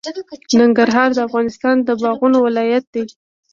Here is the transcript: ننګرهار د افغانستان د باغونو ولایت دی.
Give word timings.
ننګرهار 0.59 1.09
د 1.13 1.19
افغانستان 1.27 1.75
د 1.87 1.89
باغونو 2.01 2.37
ولایت 2.47 2.85
دی. 2.93 3.03